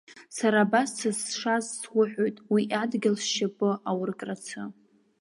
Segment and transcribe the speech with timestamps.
[0.37, 4.61] Сара абас сызшаз суҳәоит, уи адгьыл сшьапы ауркрацы!